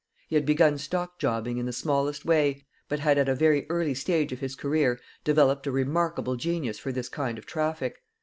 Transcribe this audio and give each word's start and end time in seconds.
He 0.29 0.33
had 0.35 0.47
begun 0.47 0.79
stockjobbing 0.79 1.59
in 1.59 1.67
the 1.67 1.71
smallest 1.71 2.25
way, 2.25 2.65
but 2.89 2.99
had 3.01 3.19
at 3.19 3.29
a 3.29 3.35
very 3.35 3.69
early 3.69 3.93
stage 3.93 4.31
of 4.31 4.39
his 4.39 4.55
career 4.55 4.99
developed 5.23 5.67
a 5.67 5.71
remarkable 5.71 6.37
genius 6.37 6.79
for 6.79 6.91
this 6.91 7.07
kind 7.07 7.37
of 7.37 7.45
traffic. 7.45 8.01